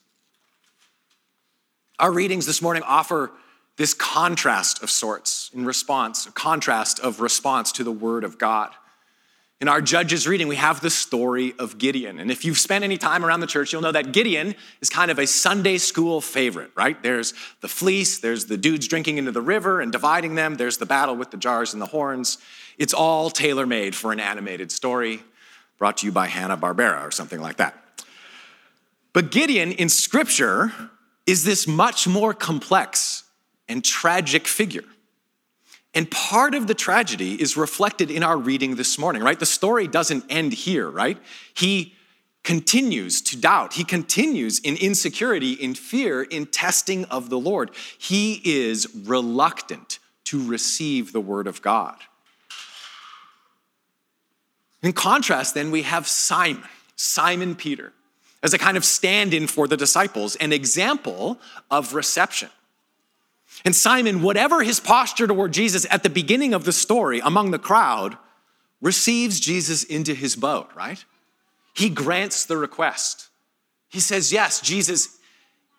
Our 1.99 2.11
readings 2.11 2.45
this 2.45 2.61
morning 2.61 2.83
offer 2.83 3.31
this 3.77 3.93
contrast 3.93 4.83
of 4.83 4.89
sorts 4.89 5.51
in 5.53 5.65
response, 5.65 6.25
a 6.25 6.31
contrast 6.31 6.99
of 6.99 7.21
response 7.21 7.71
to 7.73 7.83
the 7.83 7.91
word 7.91 8.23
of 8.23 8.37
God. 8.37 8.71
In 9.61 9.67
our 9.67 9.79
Judges 9.79 10.27
reading, 10.27 10.47
we 10.47 10.55
have 10.55 10.81
the 10.81 10.89
story 10.89 11.53
of 11.59 11.77
Gideon. 11.77 12.19
And 12.19 12.31
if 12.31 12.43
you've 12.43 12.57
spent 12.57 12.83
any 12.83 12.97
time 12.97 13.23
around 13.23 13.41
the 13.41 13.47
church, 13.47 13.71
you'll 13.71 13.83
know 13.83 13.91
that 13.91 14.11
Gideon 14.11 14.55
is 14.81 14.89
kind 14.89 15.11
of 15.11 15.19
a 15.19 15.27
Sunday 15.27 15.77
school 15.77 16.19
favorite, 16.19 16.71
right? 16.75 17.01
There's 17.03 17.35
the 17.61 17.67
fleece, 17.67 18.17
there's 18.17 18.45
the 18.45 18.57
dudes 18.57 18.87
drinking 18.87 19.19
into 19.19 19.31
the 19.31 19.41
river 19.41 19.79
and 19.79 19.91
dividing 19.91 20.33
them, 20.33 20.55
there's 20.55 20.77
the 20.77 20.87
battle 20.87 21.15
with 21.15 21.29
the 21.29 21.37
jars 21.37 21.73
and 21.73 21.81
the 21.81 21.85
horns. 21.85 22.39
It's 22.79 22.91
all 22.91 23.29
tailor 23.29 23.67
made 23.67 23.95
for 23.95 24.11
an 24.11 24.19
animated 24.19 24.71
story 24.71 25.21
brought 25.77 25.97
to 25.97 26.07
you 26.07 26.11
by 26.11 26.25
Hanna-Barbera 26.25 27.07
or 27.07 27.11
something 27.11 27.39
like 27.39 27.57
that. 27.57 28.03
But 29.13 29.29
Gideon 29.29 29.73
in 29.73 29.89
scripture 29.89 30.73
is 31.27 31.43
this 31.43 31.67
much 31.67 32.07
more 32.07 32.33
complex 32.33 33.25
and 33.69 33.85
tragic 33.85 34.47
figure. 34.47 34.85
And 35.93 36.09
part 36.09 36.55
of 36.55 36.67
the 36.67 36.73
tragedy 36.73 37.41
is 37.41 37.57
reflected 37.57 38.09
in 38.09 38.23
our 38.23 38.37
reading 38.37 38.75
this 38.75 38.97
morning, 38.97 39.21
right? 39.21 39.39
The 39.39 39.45
story 39.45 39.87
doesn't 39.87 40.25
end 40.29 40.53
here, 40.53 40.89
right? 40.89 41.17
He 41.53 41.95
continues 42.43 43.21
to 43.21 43.37
doubt. 43.37 43.73
He 43.73 43.83
continues 43.83 44.59
in 44.59 44.77
insecurity, 44.77 45.51
in 45.53 45.75
fear, 45.75 46.23
in 46.23 46.45
testing 46.45 47.05
of 47.05 47.29
the 47.29 47.37
Lord. 47.37 47.71
He 47.97 48.41
is 48.43 48.87
reluctant 49.05 49.99
to 50.25 50.47
receive 50.47 51.11
the 51.11 51.21
word 51.21 51.45
of 51.45 51.61
God. 51.61 51.97
In 54.81 54.93
contrast, 54.93 55.53
then, 55.53 55.71
we 55.71 55.83
have 55.83 56.07
Simon, 56.07 56.63
Simon 56.95 57.53
Peter, 57.53 57.93
as 58.41 58.53
a 58.53 58.57
kind 58.57 58.77
of 58.77 58.85
stand 58.85 59.33
in 59.33 59.45
for 59.45 59.67
the 59.67 59.77
disciples, 59.77 60.35
an 60.37 60.51
example 60.51 61.39
of 61.69 61.93
reception. 61.93 62.49
And 63.63 63.75
Simon, 63.75 64.21
whatever 64.21 64.63
his 64.63 64.79
posture 64.79 65.27
toward 65.27 65.53
Jesus 65.53 65.85
at 65.89 66.03
the 66.03 66.09
beginning 66.09 66.53
of 66.53 66.63
the 66.63 66.73
story 66.73 67.19
among 67.19 67.51
the 67.51 67.59
crowd, 67.59 68.17
receives 68.81 69.39
Jesus 69.39 69.83
into 69.83 70.13
his 70.13 70.35
boat, 70.35 70.69
right? 70.75 71.03
He 71.73 71.89
grants 71.89 72.45
the 72.45 72.57
request. 72.57 73.29
He 73.89 73.99
says, 73.99 74.31
Yes, 74.31 74.61
Jesus, 74.61 75.19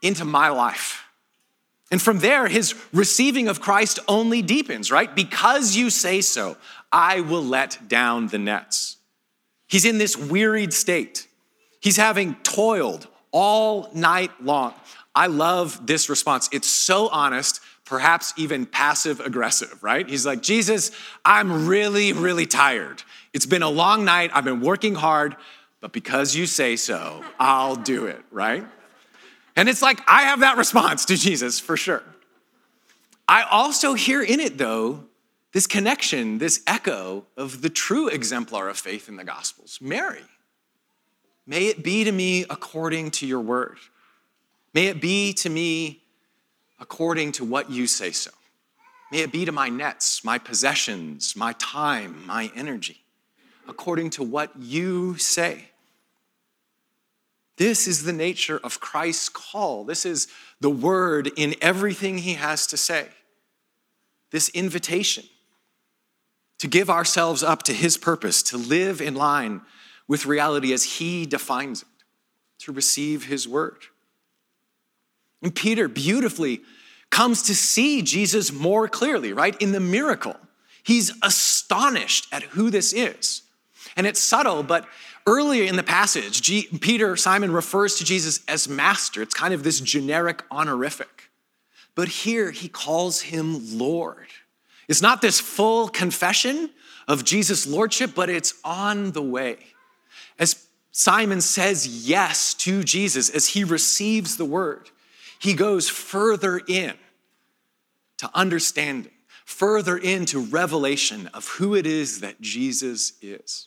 into 0.01 0.25
my 0.25 0.49
life. 0.49 1.05
And 1.91 2.01
from 2.01 2.21
there, 2.21 2.49
his 2.49 2.75
receiving 2.93 3.49
of 3.49 3.61
Christ 3.61 3.99
only 4.09 4.41
deepens, 4.41 4.91
right? 4.91 5.15
Because 5.15 5.77
you 5.77 5.91
say 5.91 6.23
so, 6.23 6.57
I 6.91 7.21
will 7.21 7.45
let 7.45 7.87
down 7.87 8.29
the 8.29 8.39
nets. 8.39 8.97
He's 9.67 9.85
in 9.85 9.99
this 9.99 10.17
wearied 10.17 10.73
state. 10.73 11.27
He's 11.81 11.97
having 11.97 12.37
toiled 12.37 13.09
all 13.31 13.91
night 13.95 14.31
long. 14.43 14.75
I 15.15 15.27
love 15.27 15.87
this 15.87 16.09
response. 16.09 16.49
It's 16.53 16.69
so 16.69 17.09
honest, 17.09 17.61
perhaps 17.85 18.33
even 18.37 18.67
passive 18.67 19.21
aggressive, 19.21 19.83
right? 19.83 20.09
He's 20.09 20.25
like, 20.25 20.43
Jesus, 20.43 20.91
I'm 21.25 21.67
really, 21.67 22.13
really 22.13 22.47
tired. 22.47 23.03
It's 23.33 23.47
been 23.47 23.63
a 23.63 23.69
long 23.69 24.05
night. 24.05 24.31
I've 24.33 24.45
been 24.45 24.61
working 24.61 24.95
hard, 24.95 25.37
but 25.81 25.93
because 25.93 26.35
you 26.35 26.47
say 26.47 26.77
so, 26.77 27.25
I'll 27.39 27.77
do 27.77 28.07
it, 28.07 28.23
right? 28.31 28.65
And 29.57 29.69
it's 29.69 29.83
like, 29.83 30.01
I 30.09 30.23
have 30.23 30.41
that 30.41 30.57
response 30.57 31.05
to 31.07 31.17
Jesus 31.17 31.61
for 31.61 31.77
sure. 31.77 32.03
I 33.29 33.43
also 33.43 33.95
hear 33.95 34.23
in 34.23 34.41
it, 34.41 34.59
though, 34.59 35.05
this 35.53 35.67
connection, 35.67 36.39
this 36.39 36.63
echo 36.67 37.27
of 37.37 37.61
the 37.61 37.69
true 37.69 38.09
exemplar 38.09 38.69
of 38.69 38.79
faith 38.79 39.09
in 39.09 39.17
the 39.17 39.25
Gospels, 39.25 39.79
Mary. 39.81 40.23
May 41.47 41.67
it 41.67 41.83
be 41.83 42.05
to 42.05 42.13
me 42.13 42.47
according 42.49 43.11
to 43.13 43.27
your 43.27 43.41
word. 43.41 43.79
May 44.75 44.87
it 44.87 45.01
be 45.01 45.33
to 45.35 45.51
me 45.51 46.03
according 46.81 47.33
to 47.33 47.45
what 47.45 47.71
you 47.71 47.87
say 47.87 48.11
so. 48.11 48.31
May 49.11 49.19
it 49.19 49.33
be 49.33 49.45
to 49.45 49.53
my 49.53 49.69
nets, 49.69 50.25
my 50.25 50.39
possessions, 50.39 51.37
my 51.37 51.53
time, 51.55 52.27
my 52.27 52.51
energy, 52.57 53.03
according 53.69 54.11
to 54.11 54.23
what 54.23 54.51
you 54.59 55.17
say. 55.19 55.69
This 57.59 57.87
is 57.87 58.05
the 58.05 58.13
nature 58.13 58.59
of 58.65 58.81
Christ's 58.81 59.29
call. 59.29 59.85
This 59.85 60.07
is 60.07 60.29
the 60.61 60.71
word 60.71 61.31
in 61.37 61.55
everything 61.61 62.19
he 62.19 62.35
has 62.35 62.67
to 62.69 62.77
say. 62.79 63.09
This 64.31 64.49
invitation 64.49 65.25
to 66.59 66.67
give 66.67 66.89
ourselves 66.89 67.43
up 67.43 67.63
to 67.65 67.73
his 67.73 67.99
purpose, 67.99 68.43
to 68.45 68.57
live 68.57 69.01
in 69.03 69.15
line 69.15 69.61
with 70.09 70.27
reality 70.27 70.73
as 70.73 70.85
he 70.85 71.27
defines 71.27 71.83
it, 71.83 71.89
to 72.61 72.73
receive 72.73 73.27
his 73.27 73.47
word. 73.47 73.85
And 75.43 75.55
Peter 75.55 75.89
beautifully 75.89 76.63
comes 77.11 77.43
to 77.43 77.55
see 77.55 78.03
Jesus 78.03 78.53
more 78.53 78.89
clearly, 78.89 79.33
right? 79.33 79.61
In 79.61 79.73
the 79.73 79.81
miracle. 79.81 80.37
He's 80.83 81.13
astonished 81.23 82.27
at 82.33 82.43
who 82.43 82.71
this 82.71 82.93
is. 82.93 83.43
And 83.97 84.07
it's 84.07 84.21
subtle, 84.21 84.63
but 84.63 84.87
earlier 85.27 85.65
in 85.65 85.77
the 85.77 85.83
passage, 85.83 86.43
G- 86.43 86.69
Peter, 86.81 87.17
Simon 87.17 87.53
refers 87.53 87.97
to 87.97 88.05
Jesus 88.05 88.41
as 88.49 88.69
master. 88.69 89.23
It's 89.23 89.35
kind 89.35 89.53
of 89.53 89.63
this 89.63 89.81
generic 89.81 90.43
honorific. 90.51 91.31
But 91.95 92.09
here 92.09 92.51
he 92.51 92.69
calls 92.69 93.23
him 93.23 93.79
Lord. 93.79 94.29
It's 94.89 95.03
not 95.03 95.21
this 95.21 95.41
full 95.41 95.89
confession 95.89 96.71
of 97.07 97.25
Jesus' 97.25 97.67
lordship, 97.67 98.13
but 98.15 98.31
it's 98.31 98.55
on 98.65 99.13
the 99.13 99.23
way. 99.23 99.59
As 100.39 100.67
Simon 100.91 101.41
says 101.41 102.07
yes 102.09 102.55
to 102.55 102.83
Jesus, 102.83 103.29
as 103.31 103.49
he 103.49 103.65
receives 103.65 104.37
the 104.37 104.45
word, 104.45 104.91
he 105.43 105.55
goes 105.55 105.89
further 105.89 106.57
in 106.69 106.95
to 108.19 108.31
understanding, 108.33 109.11
further 109.45 109.97
into 109.97 110.39
revelation 110.39 111.29
of 111.35 111.49
who 111.49 111.75
it 111.75 111.85
is 111.85 112.21
that 112.21 112.41
Jesus 112.41 113.15
is. 113.21 113.67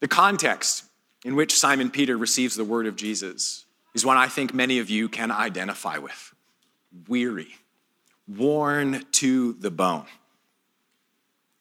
The 0.00 0.08
context 0.08 0.84
in 1.24 1.34
which 1.34 1.58
Simon 1.58 1.88
Peter 1.88 2.18
receives 2.18 2.56
the 2.56 2.64
word 2.64 2.86
of 2.86 2.94
Jesus 2.94 3.64
is 3.94 4.04
one 4.04 4.18
I 4.18 4.28
think 4.28 4.52
many 4.52 4.80
of 4.80 4.90
you 4.90 5.08
can 5.08 5.30
identify 5.30 5.96
with 5.96 6.34
weary, 7.08 7.56
worn 8.28 9.06
to 9.12 9.54
the 9.54 9.70
bone. 9.70 10.04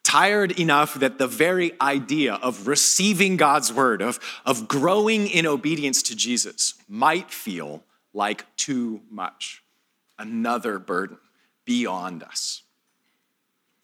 Tired 0.06 0.58
enough 0.60 0.94
that 0.94 1.18
the 1.18 1.28
very 1.28 1.74
idea 1.82 2.36
of 2.36 2.68
receiving 2.68 3.36
God's 3.36 3.74
word, 3.74 4.02
of, 4.02 4.20
of 4.46 4.68
growing 4.68 5.28
in 5.28 5.48
obedience 5.48 6.04
to 6.04 6.16
Jesus, 6.16 6.76
might 6.88 7.32
feel 7.32 7.84
like 8.14 8.46
too 8.56 9.02
much, 9.10 9.64
another 10.18 10.78
burden 10.80 11.18
beyond 11.66 12.22
us. 12.24 12.62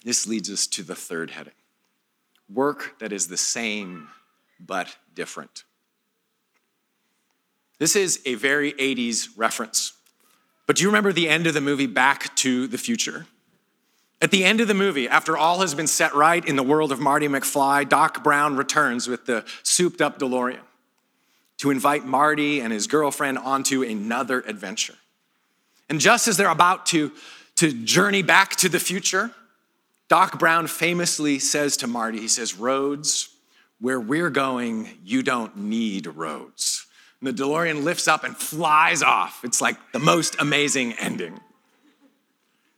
This 0.06 0.28
leads 0.28 0.50
us 0.50 0.68
to 0.68 0.84
the 0.84 0.96
third 0.96 1.32
heading 1.32 1.54
work 2.54 3.00
that 3.00 3.14
is 3.14 3.28
the 3.28 3.38
same 3.38 4.10
but 4.60 4.96
different. 5.16 5.64
This 7.80 7.96
is 7.96 8.22
a 8.26 8.36
very 8.36 8.74
80s 8.74 9.30
reference. 9.38 9.94
But 10.68 10.76
do 10.76 10.84
you 10.84 10.90
remember 10.90 11.14
the 11.14 11.30
end 11.30 11.48
of 11.48 11.54
the 11.54 11.62
movie 11.62 11.88
Back 11.88 12.36
to 12.38 12.68
the 12.68 12.78
Future? 12.78 13.26
At 14.22 14.30
the 14.30 14.44
end 14.44 14.62
of 14.62 14.68
the 14.68 14.76
movie, 14.76 15.10
after 15.10 15.36
all 15.36 15.62
has 15.62 15.74
been 15.74 15.88
set 15.88 16.14
right 16.14 16.46
in 16.46 16.56
the 16.56 16.64
world 16.64 16.92
of 16.92 17.00
Marty 17.00 17.28
McFly, 17.28 17.90
Doc 17.90 18.24
Brown 18.24 18.56
returns 18.56 19.08
with 19.08 19.26
the 19.26 19.44
souped 19.64 20.00
up 20.00 20.20
DeLorean 20.20 20.60
to 21.58 21.72
invite 21.72 22.06
Marty 22.06 22.60
and 22.60 22.72
his 22.72 22.88
girlfriend 22.88 23.40
onto 23.40 23.84
another 23.84 24.42
adventure. 24.42 24.96
And 25.90 26.00
just 26.00 26.28
as 26.28 26.38
they're 26.38 26.50
about 26.50 26.86
to, 26.88 27.12
to 27.58 27.72
journey 27.72 28.22
back 28.22 28.56
to 28.58 28.70
the 28.70 28.80
future, 28.80 29.32
Doc 30.08 30.38
Brown 30.38 30.68
famously 30.68 31.40
says 31.40 31.78
to 31.78 31.88
Marty, 31.88 32.20
he 32.20 32.28
says, 32.28 32.56
Roads, 32.56 33.30
where 33.80 34.00
we're 34.00 34.30
going, 34.30 34.90
you 35.04 35.24
don't 35.24 35.58
need 35.58 36.06
roads. 36.06 36.86
And 37.20 37.28
the 37.28 37.44
DeLorean 37.44 37.84
lifts 37.84 38.08
up 38.08 38.24
and 38.24 38.38
flies 38.38 39.02
off. 39.02 39.44
It's 39.44 39.62
like 39.62 39.78
the 39.94 40.00
most 40.00 40.36
amazing 40.40 40.94
ending. 40.94 41.40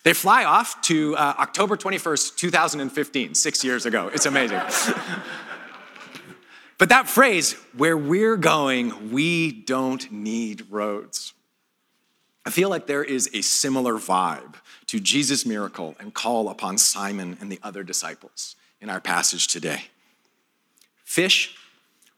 They 0.03 0.13
fly 0.13 0.43
off 0.43 0.81
to 0.83 1.15
uh, 1.15 1.35
October 1.39 1.77
21st, 1.77 2.35
2015, 2.35 3.35
six 3.35 3.63
years 3.63 3.85
ago. 3.85 4.09
It's 4.13 4.25
amazing. 4.25 4.57
but 6.77 6.89
that 6.89 7.07
phrase, 7.07 7.53
where 7.75 7.97
we're 7.97 8.35
going, 8.35 9.11
we 9.11 9.51
don't 9.51 10.11
need 10.11 10.69
roads. 10.69 11.33
I 12.45 12.49
feel 12.49 12.69
like 12.69 12.85
there 12.85 13.03
is 13.03 13.29
a 13.33 13.41
similar 13.41 13.93
vibe 13.93 14.55
to 14.87 14.99
Jesus' 14.99 15.45
miracle 15.45 15.95
and 15.99 16.13
call 16.13 16.49
upon 16.49 16.77
Simon 16.77 17.37
and 17.39 17.49
the 17.49 17.59
other 17.63 17.83
disciples 17.83 18.57
in 18.81 18.89
our 18.89 18.99
passage 18.99 19.47
today. 19.47 19.85
Fish, 21.05 21.55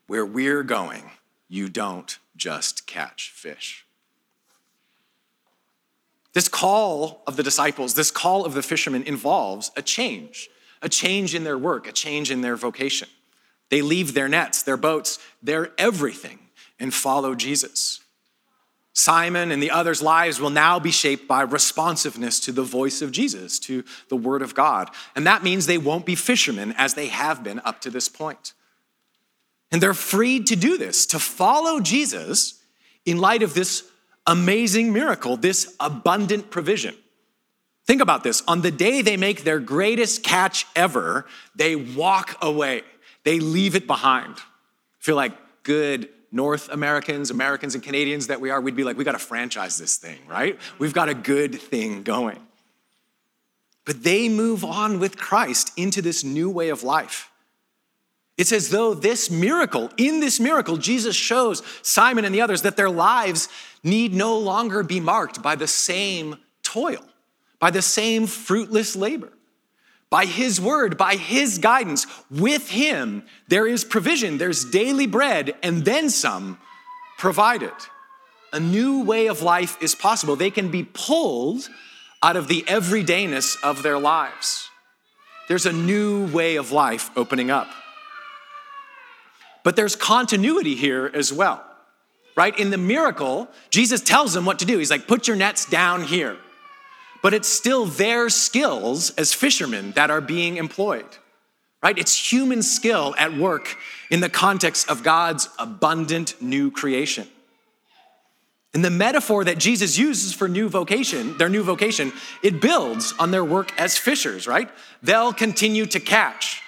where 0.08 0.26
we're 0.26 0.64
going, 0.64 1.12
you 1.48 1.70
don't 1.70 2.18
just 2.36 2.88
catch 2.88 3.30
fish. 3.30 3.85
This 6.36 6.50
call 6.50 7.24
of 7.26 7.38
the 7.38 7.44
disciples, 7.44 7.94
this 7.94 8.12
call 8.12 8.46
of 8.46 8.54
the 8.54 8.62
fishermen 8.62 9.04
involves 9.04 9.72
a 9.78 9.82
change, 9.82 10.50
a 10.82 10.90
change 10.90 11.34
in 11.34 11.46
their 11.46 11.58
work, 11.58 11.88
a 11.88 11.94
change 11.94 12.30
in 12.30 12.42
their 12.42 12.58
vocation. 12.58 13.08
They 13.70 13.82
leave 13.82 14.14
their 14.14 14.28
nets, 14.28 14.62
their 14.62 14.76
boats, 14.76 15.18
their 15.42 15.72
everything, 15.78 16.40
and 16.78 16.94
follow 16.94 17.36
Jesus. 17.36 18.02
Simon 18.92 19.50
and 19.50 19.64
the 19.64 19.72
others' 19.72 20.02
lives 20.02 20.42
will 20.42 20.50
now 20.50 20.78
be 20.78 20.92
shaped 20.92 21.26
by 21.26 21.42
responsiveness 21.42 22.42
to 22.42 22.52
the 22.52 22.64
voice 22.64 23.02
of 23.02 23.14
Jesus, 23.14 23.58
to 23.60 23.86
the 24.10 24.18
word 24.18 24.42
of 24.42 24.54
God. 24.54 24.92
And 25.16 25.26
that 25.26 25.42
means 25.42 25.66
they 25.66 25.78
won't 25.78 26.06
be 26.06 26.16
fishermen 26.16 26.76
as 26.78 26.96
they 26.96 27.08
have 27.08 27.46
been 27.46 27.62
up 27.64 27.80
to 27.82 27.90
this 27.90 28.10
point. 28.10 28.52
And 29.72 29.82
they're 29.82 29.94
freed 29.94 30.48
to 30.48 30.58
do 30.58 30.78
this, 30.78 31.06
to 31.08 31.20
follow 31.20 31.80
Jesus 31.80 32.62
in 33.06 33.20
light 33.20 33.42
of 33.42 33.54
this 33.54 33.90
amazing 34.28 34.94
miracle, 34.94 35.38
this 35.38 35.76
abundant 35.80 36.50
provision. 36.50 36.96
Think 37.86 38.02
about 38.02 38.24
this. 38.24 38.42
On 38.48 38.62
the 38.62 38.72
day 38.72 39.02
they 39.02 39.18
make 39.18 39.44
their 39.44 39.60
greatest 39.60 40.24
catch 40.24 40.66
ever, 40.76 41.26
they 41.56 41.76
walk 41.76 42.38
away, 42.42 42.84
they 43.24 43.40
leave 43.40 43.76
it 43.76 43.88
behind. 43.88 44.38
Feel 45.00 45.16
like 45.16 45.34
good 45.64 46.10
North 46.32 46.68
Americans, 46.70 47.30
Americans, 47.30 47.76
and 47.76 47.84
Canadians 47.84 48.28
that 48.28 48.42
we 48.42 48.50
are, 48.50 48.60
we'd 48.60 48.76
be 48.76 48.84
like, 48.84 48.98
we 48.98 49.04
got 49.04 49.14
to 49.14 49.20
franchise 49.20 49.78
this 49.78 49.98
thing, 49.98 50.18
right? 50.28 50.60
We've 50.80 50.94
got 50.94 51.08
a 51.10 51.14
good 51.14 51.62
thing 51.62 52.04
going. 52.04 52.40
But 53.86 54.04
they 54.04 54.28
move 54.28 54.66
on 54.66 55.00
with 55.00 55.16
Christ 55.16 55.72
into 55.78 56.02
this 56.02 56.24
new 56.24 56.50
way 56.50 56.70
of 56.70 56.84
life. 56.84 57.32
It's 58.38 58.52
as 58.52 58.70
though 58.70 58.94
this 58.94 59.32
miracle, 59.32 59.90
in 59.98 60.20
this 60.20 60.40
miracle, 60.40 60.78
Jesus 60.78 61.16
shows 61.16 61.62
Simon 61.82 62.26
and 62.26 62.36
the 62.36 62.42
others 62.42 62.64
that 62.64 62.76
their 62.76 62.90
lives 62.90 63.48
need 63.84 64.14
no 64.14 64.38
longer 64.38 64.84
be 64.84 65.00
marked 65.00 65.42
by 65.42 65.56
the 65.56 65.68
same 65.68 66.38
toil, 66.62 67.04
by 67.60 67.72
the 67.72 67.82
same 67.82 68.28
fruitless 68.28 68.96
labor. 68.96 69.32
By 70.10 70.26
his 70.26 70.62
word, 70.62 70.98
by 70.98 71.16
his 71.16 71.58
guidance, 71.58 72.06
with 72.30 72.70
him, 72.70 73.24
there 73.48 73.68
is 73.68 73.84
provision, 73.84 74.38
there's 74.38 74.66
daily 74.66 75.08
bread, 75.08 75.56
and 75.64 75.84
then 75.84 76.10
some 76.10 76.60
provided. 77.18 77.74
A 78.54 78.60
new 78.60 79.04
way 79.04 79.28
of 79.28 79.42
life 79.42 79.78
is 79.82 79.96
possible. 79.96 80.36
They 80.36 80.52
can 80.52 80.70
be 80.70 80.84
pulled 80.84 81.68
out 82.22 82.36
of 82.36 82.48
the 82.48 82.64
everydayness 82.64 83.56
of 83.64 83.82
their 83.84 83.98
lives. 83.98 84.70
There's 85.48 85.66
a 85.66 85.74
new 85.74 86.28
way 86.28 86.56
of 86.56 86.72
life 86.72 87.10
opening 87.16 87.52
up. 87.52 87.68
But 89.66 89.76
there's 89.76 89.96
continuity 89.96 90.76
here 90.76 91.10
as 91.12 91.34
well, 91.34 91.66
right? 92.38 92.58
In 92.58 92.70
the 92.70 92.78
miracle, 92.78 93.50
Jesus 93.72 94.00
tells 94.00 94.32
them 94.32 94.46
what 94.46 94.60
to 94.60 94.66
do. 94.66 94.78
He's 94.78 94.92
like, 94.92 95.08
put 95.08 95.28
your 95.28 95.36
nets 95.36 95.66
down 95.66 96.04
here. 96.04 96.38
But 97.24 97.34
it's 97.34 97.50
still 97.50 97.86
their 97.88 98.30
skills 98.30 99.10
as 99.16 99.34
fishermen 99.34 99.92
that 99.94 100.12
are 100.12 100.22
being 100.22 100.58
employed, 100.58 101.08
right? 101.82 101.98
It's 101.98 102.32
human 102.32 102.62
skill 102.62 103.16
at 103.18 103.36
work 103.36 103.76
in 104.12 104.20
the 104.20 104.30
context 104.30 104.88
of 104.88 105.02
God's 105.02 105.50
abundant 105.58 106.40
new 106.40 106.70
creation. 106.70 107.28
And 108.76 108.86
the 108.86 108.92
metaphor 108.92 109.46
that 109.46 109.58
Jesus 109.58 109.98
uses 109.98 110.32
for 110.32 110.48
new 110.48 110.70
vocation, 110.70 111.40
their 111.40 111.50
new 111.50 111.64
vocation, 111.64 112.14
it 112.44 112.62
builds 112.62 113.16
on 113.18 113.32
their 113.32 113.44
work 113.44 113.72
as 113.80 113.98
fishers, 113.98 114.46
right? 114.46 114.70
They'll 115.02 115.34
continue 115.34 115.88
to 115.88 116.00
catch. 116.00 116.62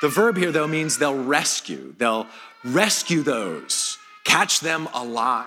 The 0.00 0.08
verb 0.08 0.36
here, 0.36 0.52
though, 0.52 0.66
means 0.66 0.98
they'll 0.98 1.22
rescue. 1.22 1.94
They'll 1.98 2.26
rescue 2.64 3.22
those, 3.22 3.98
catch 4.24 4.60
them 4.60 4.88
alive. 4.94 5.46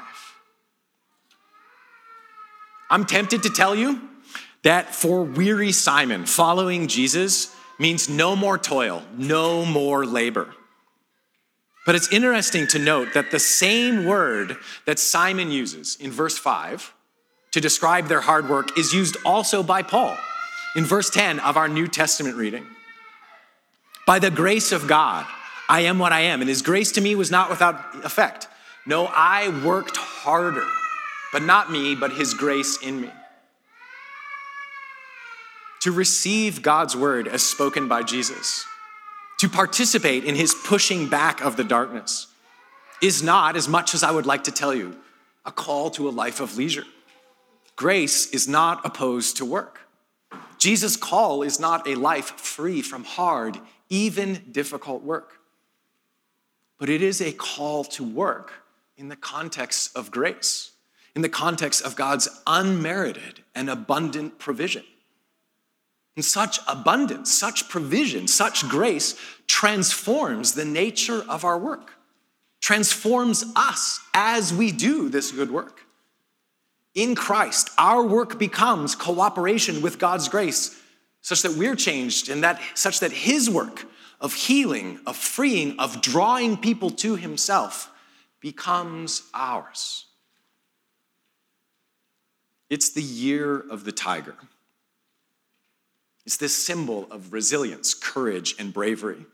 I'm 2.89 3.05
tempted 3.05 3.43
to 3.43 3.49
tell 3.49 3.75
you 3.75 4.01
that 4.63 4.93
for 4.93 5.23
weary 5.23 5.71
Simon, 5.71 6.25
following 6.25 6.87
Jesus 6.87 7.53
means 7.79 8.07
no 8.07 8.35
more 8.35 8.57
toil, 8.57 9.03
no 9.17 9.65
more 9.65 10.05
labor. 10.05 10.53
But 11.85 11.95
it's 11.95 12.11
interesting 12.13 12.67
to 12.67 12.79
note 12.79 13.13
that 13.13 13.31
the 13.31 13.39
same 13.39 14.05
word 14.05 14.57
that 14.85 14.99
Simon 14.99 15.51
uses 15.51 15.97
in 15.97 16.11
verse 16.11 16.37
5 16.37 16.93
to 17.51 17.59
describe 17.59 18.07
their 18.07 18.21
hard 18.21 18.49
work 18.49 18.77
is 18.77 18.93
used 18.93 19.17
also 19.25 19.63
by 19.63 19.81
Paul 19.81 20.17
in 20.75 20.85
verse 20.85 21.09
10 21.09 21.39
of 21.39 21.57
our 21.57 21.67
New 21.67 21.87
Testament 21.87 22.35
reading. 22.35 22.65
By 24.05 24.19
the 24.19 24.31
grace 24.31 24.71
of 24.71 24.87
God, 24.87 25.25
I 25.69 25.81
am 25.81 25.97
what 25.97 26.11
I 26.11 26.21
am, 26.21 26.41
and 26.41 26.49
his 26.49 26.61
grace 26.61 26.91
to 26.93 27.01
me 27.01 27.15
was 27.15 27.31
not 27.31 27.49
without 27.49 28.05
effect. 28.05 28.47
No, 28.85 29.05
I 29.05 29.49
worked 29.65 29.95
harder, 29.95 30.65
but 31.31 31.41
not 31.41 31.71
me, 31.71 31.95
but 31.95 32.11
his 32.11 32.33
grace 32.33 32.77
in 32.81 32.99
me. 32.99 33.09
To 35.81 35.91
receive 35.91 36.61
God's 36.61 36.95
word 36.95 37.27
as 37.27 37.43
spoken 37.43 37.87
by 37.87 38.03
Jesus, 38.03 38.65
to 39.39 39.47
participate 39.47 40.25
in 40.25 40.35
his 40.35 40.53
pushing 40.53 41.07
back 41.07 41.41
of 41.41 41.55
the 41.55 41.63
darkness, 41.63 42.27
is 43.01 43.23
not, 43.23 43.55
as 43.55 43.67
much 43.67 43.93
as 43.93 44.03
I 44.03 44.11
would 44.11 44.25
like 44.25 44.45
to 44.45 44.51
tell 44.51 44.73
you, 44.73 44.97
a 45.45 45.51
call 45.51 45.89
to 45.91 46.07
a 46.07 46.11
life 46.11 46.39
of 46.39 46.57
leisure. 46.57 46.85
Grace 47.75 48.27
is 48.27 48.47
not 48.47 48.85
opposed 48.85 49.37
to 49.37 49.45
work. 49.45 49.79
Jesus' 50.57 50.95
call 50.95 51.41
is 51.41 51.59
not 51.59 51.87
a 51.87 51.95
life 51.95 52.31
free 52.39 52.81
from 52.81 53.03
hard, 53.03 53.59
even 53.93 54.41
difficult 54.51 55.03
work. 55.03 55.39
But 56.79 56.89
it 56.89 57.03
is 57.03 57.21
a 57.21 57.31
call 57.31 57.83
to 57.85 58.03
work 58.03 58.51
in 58.97 59.07
the 59.07 59.15
context 59.15 59.95
of 59.95 60.09
grace, 60.09 60.71
in 61.15 61.21
the 61.21 61.29
context 61.29 61.83
of 61.83 61.95
God's 61.95 62.27
unmerited 62.47 63.43
and 63.53 63.69
abundant 63.69 64.39
provision. 64.39 64.83
And 66.15 66.25
such 66.25 66.59
abundance, 66.67 67.31
such 67.31 67.69
provision, 67.69 68.27
such 68.27 68.67
grace 68.67 69.15
transforms 69.45 70.53
the 70.53 70.65
nature 70.65 71.23
of 71.29 71.45
our 71.45 71.59
work, 71.59 71.91
transforms 72.61 73.45
us 73.55 73.99
as 74.15 74.51
we 74.51 74.71
do 74.71 75.07
this 75.07 75.31
good 75.31 75.51
work. 75.51 75.81
In 76.95 77.13
Christ, 77.13 77.69
our 77.77 78.03
work 78.03 78.39
becomes 78.39 78.95
cooperation 78.95 79.83
with 79.83 79.99
God's 79.99 80.29
grace 80.29 80.79
such 81.23 81.41
that 81.41 81.53
we're 81.53 81.75
changed 81.75 82.29
and 82.29 82.43
that 82.43 82.61
such 82.75 82.99
that 82.99 83.11
his 83.11 83.49
work 83.49 83.85
of 84.21 84.33
healing, 84.33 84.99
of 85.07 85.15
freeing, 85.17 85.79
of 85.79 86.01
drawing 86.01 86.57
people 86.57 86.91
to 86.91 87.15
himself 87.15 87.89
becomes 88.39 89.23
ours. 89.33 90.05
It's 92.69 92.91
the 92.91 93.01
year 93.01 93.57
of 93.57 93.85
the 93.85 93.91
tiger. 93.91 94.35
It's 96.25 96.37
this 96.37 96.55
symbol 96.55 97.07
of 97.09 97.33
resilience, 97.33 97.93
courage, 97.93 98.55
and 98.59 98.73
bravery. 98.73 99.25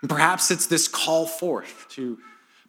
And 0.00 0.10
perhaps 0.10 0.50
it's 0.50 0.66
this 0.66 0.88
call 0.88 1.26
forth 1.26 1.86
to 1.90 2.18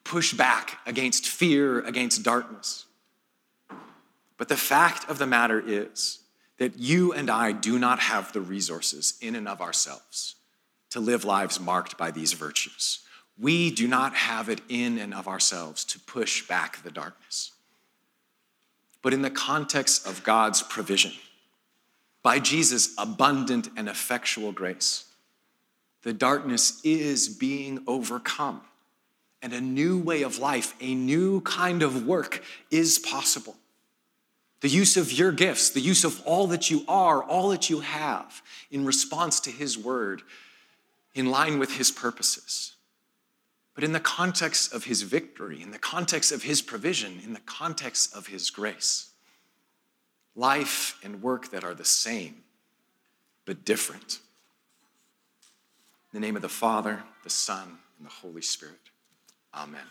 push 0.04 0.34
back 0.34 0.80
against 0.86 1.28
fear, 1.28 1.80
against 1.80 2.24
darkness. 2.24 2.86
But 4.38 4.50
the 4.50 4.58
fact 4.58 5.10
of 5.10 5.18
the 5.18 5.28
matter 5.28 5.64
is 5.66 6.20
that 6.64 6.80
you 6.80 7.12
and 7.12 7.30
I 7.30 7.52
do 7.52 7.78
not 7.78 8.00
have 8.00 8.32
the 8.32 8.40
resources 8.40 9.16
in 9.20 9.36
and 9.36 9.50
of 9.50 9.60
ourselves 9.60 10.36
to 10.92 11.02
live 11.02 11.26
lives 11.26 11.60
marked 11.60 11.98
by 11.98 12.10
these 12.10 12.32
virtues. 12.32 13.00
We 13.38 13.70
do 13.70 13.86
not 13.86 14.16
have 14.16 14.48
it 14.48 14.62
in 14.70 14.98
and 14.98 15.14
of 15.14 15.28
ourselves 15.28 15.84
to 15.84 16.00
push 16.00 16.48
back 16.48 16.82
the 16.82 16.90
darkness. 16.90 17.52
But 19.02 19.14
in 19.14 19.22
the 19.22 19.30
context 19.30 20.08
of 20.08 20.24
God's 20.24 20.64
provision, 20.64 21.12
by 22.22 22.40
Jesus' 22.40 22.96
abundant 22.98 23.68
and 23.76 23.90
effectual 23.90 24.54
grace, 24.54 25.04
the 26.04 26.14
darkness 26.14 26.80
is 26.86 27.28
being 27.28 27.84
overcome. 27.88 28.62
And 29.42 29.52
a 29.52 29.60
new 29.60 30.00
way 30.00 30.22
of 30.22 30.40
life, 30.40 30.76
a 30.80 30.96
new 30.96 31.42
kind 31.42 31.84
of 31.84 32.08
work 32.08 32.42
is 32.72 33.00
possible. 33.00 33.58
The 34.64 34.70
use 34.70 34.96
of 34.96 35.12
your 35.12 35.34
gifts, 35.34 35.72
the 35.72 35.82
use 35.82 36.06
of 36.06 36.22
all 36.26 36.48
that 36.48 36.72
you 36.72 36.86
are, 36.88 37.22
all 37.22 37.50
that 37.50 37.70
you 37.70 37.82
have 37.82 38.42
in 38.72 38.86
response 38.86 39.42
to 39.42 39.52
His 39.52 39.78
word, 39.78 40.22
in 41.14 41.26
line 41.26 41.60
with 41.60 41.76
His 41.76 41.92
purposes. 41.92 42.72
But 43.76 43.84
in 43.84 43.92
the 43.92 44.00
context 44.00 44.74
of 44.74 44.86
His 44.86 45.02
victory, 45.02 45.62
in 45.62 45.72
the 45.72 45.80
context 45.80 46.32
of 46.32 46.44
His 46.44 46.62
provision, 46.62 47.20
in 47.26 47.34
the 47.34 47.42
context 47.42 48.16
of 48.16 48.28
His 48.28 48.50
grace 48.50 49.10
life 50.34 50.98
and 51.04 51.22
work 51.22 51.50
that 51.50 51.66
are 51.66 51.74
the 51.74 51.84
same, 51.84 52.44
but 53.46 53.66
different. 53.66 54.20
In 56.14 56.22
the 56.22 56.26
name 56.26 56.38
of 56.38 56.42
the 56.42 56.48
Father, 56.48 57.04
the 57.26 57.30
Son, 57.30 57.80
and 57.98 58.08
the 58.08 58.12
Holy 58.12 58.42
Spirit. 58.42 58.80
Amen. 59.54 59.82